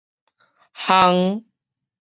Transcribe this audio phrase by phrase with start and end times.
[0.81, 1.45] 烘